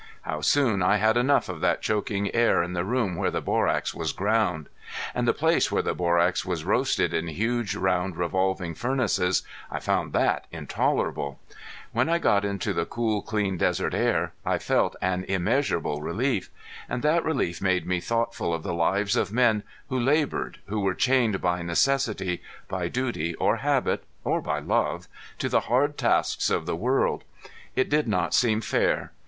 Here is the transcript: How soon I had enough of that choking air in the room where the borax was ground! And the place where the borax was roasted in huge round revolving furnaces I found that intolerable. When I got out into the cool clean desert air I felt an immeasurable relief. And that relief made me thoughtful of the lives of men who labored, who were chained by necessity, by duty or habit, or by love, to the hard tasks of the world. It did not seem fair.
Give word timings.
How 0.23 0.41
soon 0.41 0.81
I 0.81 0.95
had 0.95 1.15
enough 1.15 1.47
of 1.47 1.61
that 1.61 1.83
choking 1.83 2.33
air 2.33 2.63
in 2.63 2.73
the 2.73 2.83
room 2.83 3.15
where 3.15 3.29
the 3.29 3.39
borax 3.39 3.93
was 3.93 4.13
ground! 4.13 4.67
And 5.13 5.27
the 5.27 5.31
place 5.31 5.71
where 5.71 5.83
the 5.83 5.93
borax 5.93 6.43
was 6.43 6.65
roasted 6.65 7.13
in 7.13 7.27
huge 7.27 7.75
round 7.75 8.17
revolving 8.17 8.73
furnaces 8.73 9.43
I 9.69 9.79
found 9.79 10.11
that 10.13 10.47
intolerable. 10.51 11.39
When 11.91 12.09
I 12.09 12.17
got 12.17 12.37
out 12.37 12.45
into 12.45 12.73
the 12.73 12.87
cool 12.87 13.21
clean 13.21 13.59
desert 13.59 13.93
air 13.93 14.33
I 14.43 14.57
felt 14.57 14.95
an 15.03 15.23
immeasurable 15.25 16.01
relief. 16.01 16.49
And 16.89 17.03
that 17.03 17.23
relief 17.23 17.61
made 17.61 17.85
me 17.85 17.99
thoughtful 18.01 18.55
of 18.55 18.63
the 18.63 18.73
lives 18.73 19.15
of 19.15 19.31
men 19.31 19.61
who 19.89 19.99
labored, 19.99 20.57
who 20.65 20.79
were 20.79 20.95
chained 20.95 21.41
by 21.41 21.61
necessity, 21.61 22.41
by 22.67 22.87
duty 22.87 23.35
or 23.35 23.57
habit, 23.57 24.03
or 24.23 24.41
by 24.41 24.57
love, 24.57 25.07
to 25.37 25.47
the 25.47 25.59
hard 25.69 25.95
tasks 25.95 26.49
of 26.49 26.65
the 26.65 26.75
world. 26.75 27.23
It 27.75 27.87
did 27.87 28.07
not 28.07 28.33
seem 28.33 28.61
fair. 28.61 29.11